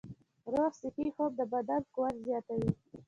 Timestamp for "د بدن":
1.39-1.81